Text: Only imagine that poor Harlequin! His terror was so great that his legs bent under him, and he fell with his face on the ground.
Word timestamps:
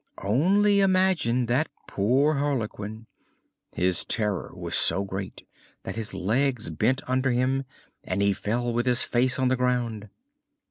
Only 0.23 0.79
imagine 0.79 1.45
that 1.45 1.67
poor 1.87 2.33
Harlequin! 2.33 3.05
His 3.75 4.03
terror 4.03 4.51
was 4.51 4.73
so 4.73 5.03
great 5.03 5.45
that 5.83 5.95
his 5.95 6.11
legs 6.11 6.71
bent 6.71 7.07
under 7.07 7.29
him, 7.29 7.65
and 8.03 8.19
he 8.23 8.33
fell 8.33 8.73
with 8.73 8.87
his 8.87 9.03
face 9.03 9.37
on 9.37 9.49
the 9.49 9.55
ground. 9.55 10.09